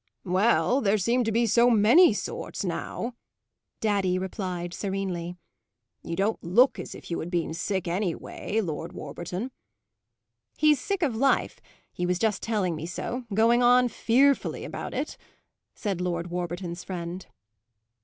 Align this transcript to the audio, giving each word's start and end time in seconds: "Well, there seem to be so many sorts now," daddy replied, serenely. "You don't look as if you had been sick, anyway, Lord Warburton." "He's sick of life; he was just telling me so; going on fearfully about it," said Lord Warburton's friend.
"Well, 0.25 0.81
there 0.81 0.97
seem 0.97 1.23
to 1.25 1.31
be 1.31 1.45
so 1.45 1.69
many 1.69 2.11
sorts 2.11 2.65
now," 2.65 3.13
daddy 3.81 4.17
replied, 4.17 4.73
serenely. 4.73 5.37
"You 6.01 6.15
don't 6.15 6.43
look 6.43 6.79
as 6.79 6.95
if 6.95 7.11
you 7.11 7.19
had 7.19 7.29
been 7.29 7.53
sick, 7.53 7.87
anyway, 7.87 8.61
Lord 8.61 8.93
Warburton." 8.93 9.51
"He's 10.57 10.81
sick 10.81 11.03
of 11.03 11.15
life; 11.15 11.59
he 11.93 12.07
was 12.07 12.17
just 12.17 12.41
telling 12.41 12.75
me 12.75 12.87
so; 12.87 13.25
going 13.31 13.61
on 13.61 13.89
fearfully 13.89 14.65
about 14.65 14.95
it," 14.95 15.17
said 15.75 16.01
Lord 16.01 16.31
Warburton's 16.31 16.83
friend. 16.83 17.27